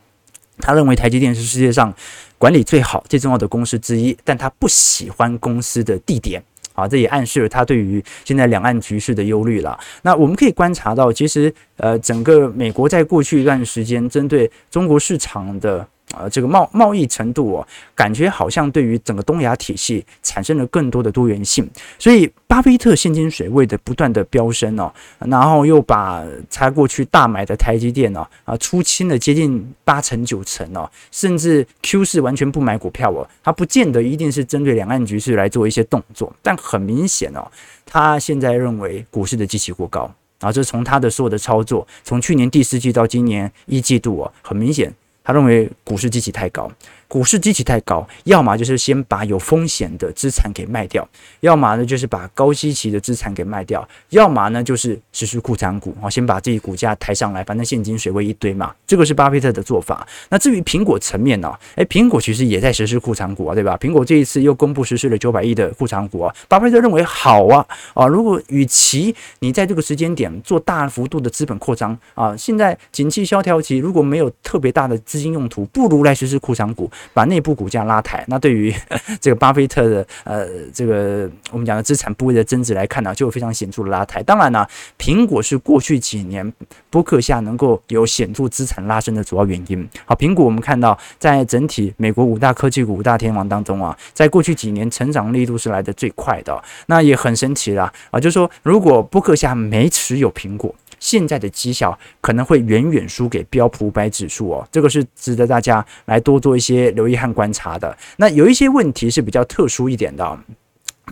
[0.62, 1.90] 他认为台积电是世界上
[2.36, 6.42] 管理最好、最重要的公司之一，但他不喜欢公司的地点。
[6.80, 9.78] 啊，这也暗示了他对于现在两岸局势的忧虑了。
[10.02, 15.86] 那我们可以观察到，其实呃，整个美国在过去一段时间针对中国市场的。
[16.16, 21.68] 呃，这个贸贸易程度哦，感觉好像对于整个东亚体系产生了更多的多元性，
[21.98, 37.46] 所以巴菲特现金水位的不断的飙升哦，然后又把他过去大买的台积电哦啊出清了接近八成九成哦，甚至 Q 四完全不买股票哦，他不见得一定是针对两岸局势来做一些动作，但很明显哦，
[37.86, 44.92] 他现在认为股市的基期过高啊，这从他的所有的操作，从去年第四季到今年一季度哦，很明显。
[45.22, 46.70] 他认为股市机器太高。
[47.10, 51.06] 股市基期太高，要么就是先把有风险的资产给卖掉，
[51.40, 60.06] 要么呢就是把高基期的资产给卖掉，要么呢就是实施库藏股啊，先把自己股价抬上来，反正现金水位一堆嘛，这个是巴菲特的做法。
[60.28, 61.58] 那至于苹果层面呢、啊？
[61.74, 63.76] 诶，苹果其实也在实施库藏股啊，对吧？
[63.78, 76.88] 苹果这一次又公布实施了九百亿的库藏股啊，巴菲特认为好啊啊，如果与其你在这个时间点做大幅度的资本扩张啊，现在景气萧条期如果没有特别大的资金用途，不如来实施库藏股。
[77.12, 78.74] 把内部股价拉抬，那对于
[79.20, 84.22] 这个巴菲特的呃这个我们讲的资产部位的增值来看呢，就有非常显著的拉抬。
[84.22, 84.66] 当然呢，
[84.98, 86.52] 苹果是过去几年
[86.90, 89.88] 波克夏能够有显著资产拉升的主要原因。
[90.04, 96.62] 好，苹果我们看到在整体美国五大科技股五大天王当中啊，在过去几年成长力度是来的最快的。
[96.86, 100.74] 那也很神奇啦啊，就是说如果波克夏没持有苹果。
[101.00, 107.96] 现在的绩效可能会远远输给标普五百指数哦，这个是值得大家来多做一些留意和观察的。
[108.18, 110.38] 那有一些问题是比较特殊一点的，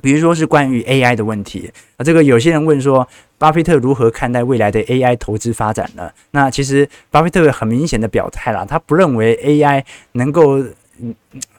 [0.01, 2.05] 比如说是关于 AI 的问题啊。
[2.05, 6.13] 这个有些人问说，巴菲特如何看待未来的 AI 投资发展呢？
[6.31, 10.63] 那其实巴菲特很明显的表态了，他不认为 AI 能够。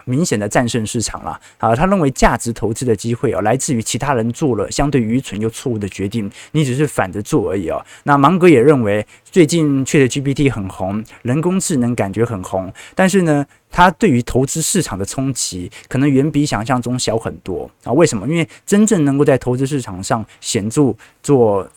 [0.10, 1.76] 明显的战胜市场了啊！
[1.76, 7.86] 他认为价值投资的机会哦，来自于其他人做了相对愚蠢又错误的决定，你只是反着做而已哦。
[8.04, 17.94] 那芒格也认为，最近确实 GPT 很红，人工智能感觉很红，但是呢，它对于投资市场的冲击可能远比想象中小很多啊！
[17.94, 18.28] 为什么？
[18.28, 21.70] 因为真正能够在投资市场上显著做。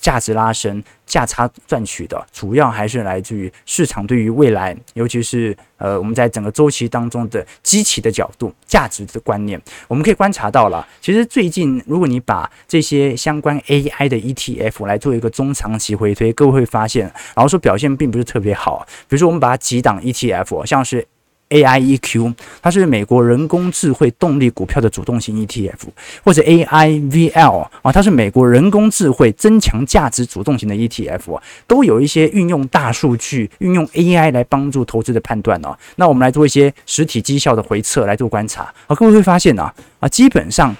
[0.00, 10.86] 价值拉升、价差赚取的，主要还是来自于市场对于未来，尤其是呃，我们在整个周期当中的基期的角度、价值的观念，我们可以观察到了。
[11.00, 18.86] 其实最近，如果你把这些相关 AI 的 ETF 来做一个中长期回推，各位会发现，然后说表现并不是特别好。
[19.08, 21.06] 比如说，我们把几档 ETF，像是。
[21.50, 25.72] AIEQ，它是美国人工智慧动力股票的主动型 ETF，
[26.24, 35.76] 或者 AIVL 啊，它是美国人工智慧增强价值主动型的 ETF，都有一些运用大数据、运用 AI 来帮助投资的判断哦。
[35.96, 40.76] 那我们来做一些实体绩效的回测来做观察，啊，各位会发现啊，啊，基本上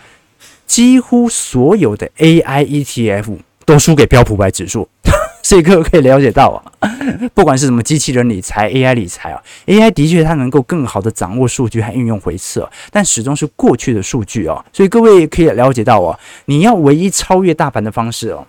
[0.67, 4.89] 几乎所有的 AI ETF 都输给标普五百指数。
[5.49, 6.91] 所以各位可以了解到啊，
[7.33, 14.65] 不管是什么机器人理财、AI 理财啊，AI 的确它能够更好的掌握数据和运用回测，但始终是过去的数据哦。
[14.73, 18.45] 所以各位可以了解到哦，你要唯一超越大盘的方式哦，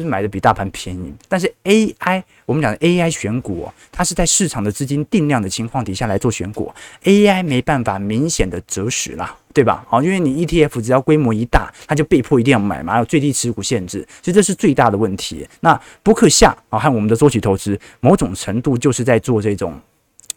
[0.00, 1.12] 是买的比大盘便宜。
[1.28, 6.72] 但是 AI，我们讲的 AI 选股，它是在市场的资金定量的情况底下来做选股
[7.04, 9.36] ，AI 没办法明显的择时啦。
[9.52, 9.84] 对吧？
[9.88, 15.44] 好，因为你 ETF 只要规模一大，它就被迫一定要买嘛，有最低持股限制，所以这是最大的问题。
[15.58, 19.76] 那波克夏啊和我们的周期投资，某种程度就是在做这种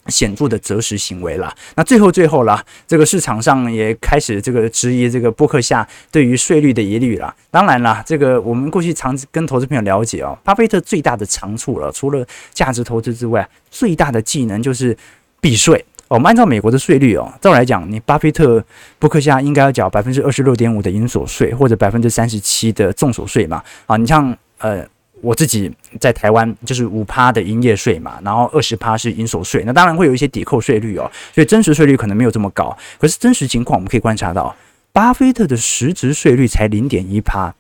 [0.08, 1.54] 显著的择时行为了。
[1.76, 7.34] 那最后最后了，这个市场上也开始这个质疑这个波克夏对于税率的疑虑了。
[7.50, 14.96] 当然了，这个我们过去常跟投资朋友了解哦，巴菲特最大的长处了，除了价值投资之外，最大的技能就是
[15.40, 15.84] 避税。
[16.10, 18.64] 我们按照美国的税率哦，照来讲，你巴菲特、
[19.00, 23.64] 波克夏应该要缴百分之二十六点五的营所税，或者百分之三十七的重所税嘛。
[23.88, 24.86] 啊，你像呃，
[25.24, 32.78] 我自己在台湾就是五趴的营业税嘛，然后二十趴是营所税，那当然会有一些抵扣税率哦，所以真实税率可能没有这么高。
[33.00, 34.54] 可是真实情况我们可以观察到，
[34.92, 37.56] 巴菲特的实质税率才零点一趴。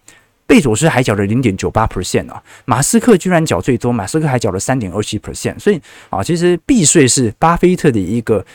[0.45, 8.45] 贝佐斯还缴了零点九八 percent 啊，马斯克居然缴最多，马斯克还缴了三点二七 percent，所以啊，其实避税是巴菲特的一个。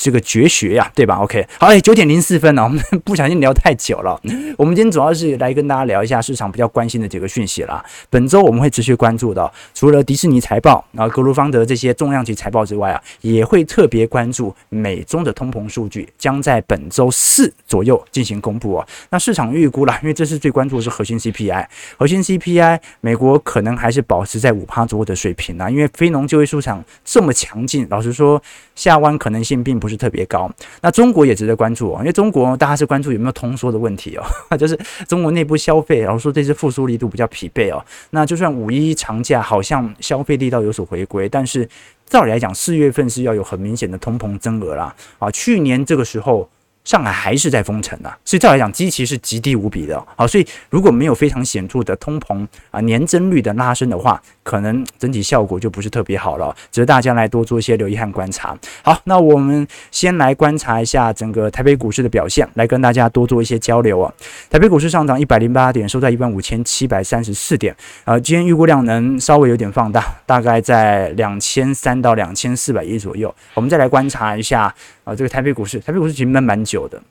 [0.00, 4.18] 这个绝学呀，对吧？OK，好，哎，九点零四分了， 我们不小心聊太久了。
[4.56, 7.84] 我们今天主要是来跟大家聊一下市场比较关心的几个讯息啦。
[8.08, 18.86] 本周我们会持续关注的，除了迪士尼财报，然后格鲁方德这些重量级财报之外啊，也会特别关注美中的通膨数据，将在本周四左右进行公布哦。
[19.10, 21.66] 那市场预估啦，因为这是最关注的是核心 CPI，
[21.98, 28.42] 核心 CPI 美国可能还是保持在五趴左右的水平啊，因为非农就业市场这么强劲，老实说，
[28.74, 30.50] 下弯可能性并不是特别高。
[30.80, 34.24] 那中国也值得关注哦，因为中国大家是关注有没有通缩的问题哦，
[34.56, 37.84] 就是中国内部消费，然后说这次复苏力度比较疲惫哦。
[38.10, 41.68] 那就算五一长假好像消费力道有所回归，但是
[42.06, 44.94] 照理来讲，四月份是要有很明显的通膨增额啦。
[45.18, 46.48] 啊，去年这个时候。
[46.84, 50.02] 上海还是在封城啊，所以照来讲，基期是极低无比的。
[50.16, 56.54] 好，所以如果没有非常显著的通膨啊年增率的拉升的话，可能整体效果就不是特别好了。
[56.72, 58.56] 值得大家来多做一些留意和观察。
[58.82, 64.12] 好，那我们先来观察一下整个台北股市的表现，来跟大家多做一些交流啊。
[64.48, 67.76] 台北股市上涨一百零八点，收在一万五千七百三十四点。
[68.04, 73.32] 啊，今天预估量能稍微有点放大，大概在两千三到两千四百亿左右。
[73.54, 74.74] 我们再来观察一下
[75.10, 76.86] 啊，这个台北股市，台北股市其实闷蛮久。
[76.86, 77.02] 的，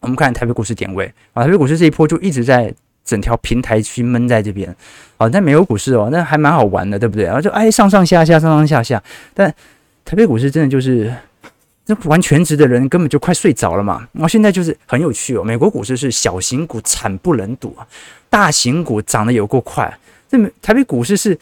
[0.00, 2.70] 我们看台北股市点位啊，台北股市这一波就一直在
[3.06, 4.68] 整条平台区闷在这边
[5.16, 7.24] 啊，但美国股市哦，那还蛮好玩的，对不对？
[7.24, 9.02] 然后就哎上上下下，上上下下，
[9.32, 9.48] 但
[10.04, 11.10] 台北股市真的就是
[11.86, 14.06] 这玩全职的人根本就快睡着了嘛。
[14.12, 17.88] 然后现在就是很有趣哦，美国股市是小型股惨不忍睹啊，
[18.28, 19.90] 大型股涨得有够快，
[20.28, 21.38] 这台北股市是。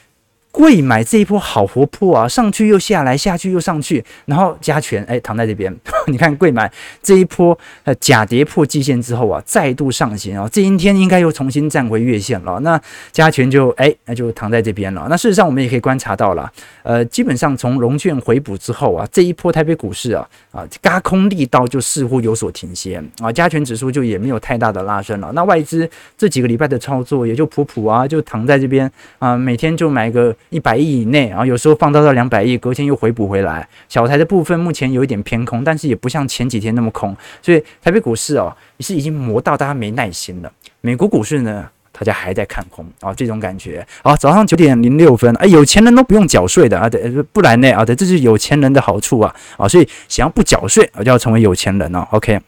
[0.53, 5.75] 贵买这一波好活泼啊，上去又下来，下去又上去，然后加权哎躺在这边，
[6.09, 6.71] 你看贵买
[7.03, 12.59] 这一波呃假跌破季线之后啊，再度上行啊，这一天应该又重新站回月线了。
[12.61, 12.81] 那
[13.13, 15.07] 加权就哎那就躺在这边了。
[15.09, 16.51] 那事实上我们也可以观察到了，
[16.83, 25.31] 呃，基本上从融券回补之后啊，这一波台北股市啊啊轧空力道就似乎有所停歇啊，加权指数就也没有太大的拉升了。
[25.33, 25.89] 那外资
[26.19, 28.91] 这几个礼拜的操作也就普普啊，就躺在这边
[29.21, 30.35] 啊，每天就买个。
[30.49, 33.69] 一百亿以内，然后有时候放大到两百亿，隔天又回补回来。
[33.89, 40.51] 小台的部分目前有一点偏空，但是也不像前几天那么空，所以台北股市哦，也是已经磨到大家没耐心了。
[40.81, 43.87] 美国股市呢，大家还在看空啊，这种感觉。
[44.03, 52.07] 好，早上九点零六分，哎，有钱人都不用缴税的啊，对，不然呢啊，对，这是有钱人的好处啊啊，所以想要不缴税，我就要成为有钱人哦。
[52.11, 52.41] OK。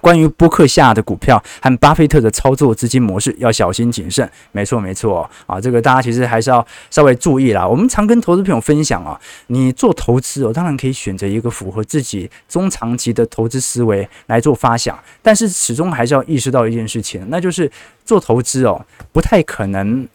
[0.00, 4.28] 关于波克夏的股票和巴菲特的操作资金模式，要小心谨慎。
[4.52, 7.66] 没错，没错啊，这个大家其实还是要稍微注意啦。
[7.66, 9.18] 我们常跟投资朋友分享啊，
[9.48, 17.70] 你做投资哦，当然可以选择一个符合自己中长期的投资思维来做发想，但是始终还是要意识到一件事情，那就是
[18.04, 20.06] 做投资哦，不太可能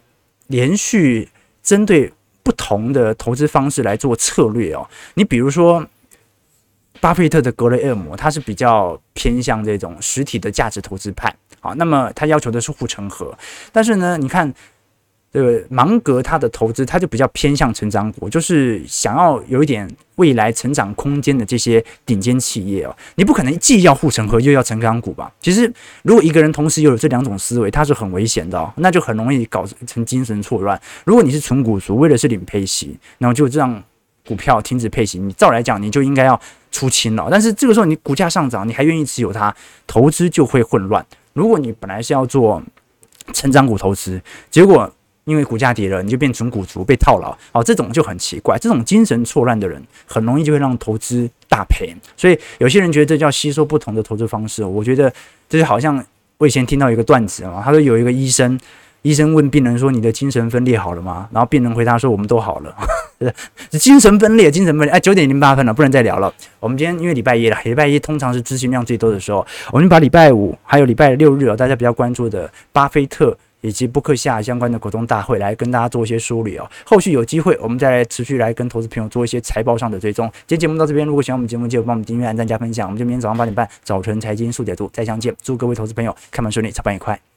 [0.48, 1.30] 连续
[1.64, 2.12] 针对
[2.44, 4.88] 不同的投资方式来做策略哦。
[5.16, 5.86] 你比如说。
[7.02, 13.36] 巴菲特的格雷厄姆，他是比较偏向这种实体的价值投资派，好，那么他要求的是护城河，
[13.72, 14.54] 但是呢，你看
[15.34, 25.32] 这个芒格他的投资，他就比较偏向成长股，就是想要有一点未来成长空间的这些顶尖企业哦，你不可能既要护城河又要成长股吧？
[25.42, 25.74] 其实
[26.04, 30.80] 如果一个人同时又有这两种思维，他是很危险的哦，那就很容易搞成精神错乱。
[31.06, 33.84] 如果你是纯股族，为的是领配息，然后就这样。
[34.28, 36.40] 股票停止配型，你照来讲你就应该要
[36.72, 37.28] 出清了。
[37.30, 39.54] 但是这个时候你股价上涨，你还愿意持有它，
[39.88, 41.06] 投资就会混乱。
[41.34, 42.62] 如果你本来是要做
[43.34, 44.92] 成长股投资，结果
[45.26, 48.58] 因为股价跌了，你就变成股族被套牢，哦，这种就很奇怪。
[48.58, 51.96] 这种精神错乱的人，很容易就会让投资大赔。
[52.18, 54.64] 所以有些人觉得这叫吸收不同的投资方式。
[54.64, 55.12] 我觉得
[55.50, 56.04] 这就好像
[56.38, 58.60] 我以前听到一个段子啊，他说有一个医生。
[59.04, 62.76] 医生问病人说：“你的精神分裂好了吗？”然后病人回答说：“我们都好了。”
[63.72, 64.92] 是 精神分裂，精神分裂。
[64.92, 66.34] 哎，九点零八分了，不能再聊了。
[66.60, 76.68] 我们今天因为礼拜一了，礼拜一通常是资讯量最多的时候，我们把礼拜五还有礼拜六日哦，大家比较关注的巴菲特以及布克夏相关的股东大会来跟大家做一些梳理哦。
[76.84, 80.28] 后续有机会，我们再来持续来跟投资朋友做一些财报上的追踪。
[80.48, 82.88] 今天节目到这边，如果喜欢我们节目，记得帮我们订阅、按赞、加分享。
[82.88, 85.34] 我们就明天早上八点半早晨财经速解读再相见。
[85.44, 87.31] 祝各位投资朋友开盘顺利，操盘愉快。